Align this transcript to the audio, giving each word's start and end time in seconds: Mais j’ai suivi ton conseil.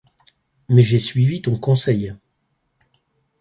Mais 0.67 0.81
j’ai 0.81 0.97
suivi 0.99 1.43
ton 1.43 1.55
conseil. 1.59 2.15